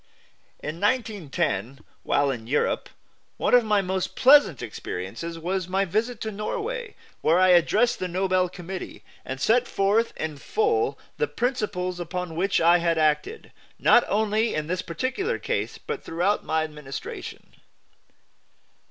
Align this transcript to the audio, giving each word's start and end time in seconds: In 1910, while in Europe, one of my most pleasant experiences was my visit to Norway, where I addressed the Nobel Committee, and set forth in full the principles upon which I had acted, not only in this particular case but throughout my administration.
In 0.63 0.81
1910, 0.81 1.81
while 2.01 2.31
in 2.31 2.47
Europe, 2.47 2.89
one 3.37 3.53
of 3.53 3.63
my 3.63 3.83
most 3.83 4.15
pleasant 4.15 4.63
experiences 4.63 5.37
was 5.37 5.67
my 5.67 5.85
visit 5.85 6.19
to 6.21 6.31
Norway, 6.31 6.95
where 7.21 7.37
I 7.37 7.49
addressed 7.49 7.99
the 7.99 8.07
Nobel 8.07 8.49
Committee, 8.49 9.03
and 9.23 9.39
set 9.39 9.67
forth 9.67 10.11
in 10.17 10.37
full 10.37 10.97
the 11.17 11.27
principles 11.27 11.99
upon 11.99 12.35
which 12.35 12.59
I 12.59 12.79
had 12.79 12.97
acted, 12.97 13.51
not 13.77 14.03
only 14.07 14.55
in 14.55 14.65
this 14.65 14.81
particular 14.81 15.37
case 15.37 15.77
but 15.77 16.03
throughout 16.03 16.43
my 16.43 16.63
administration. 16.63 17.53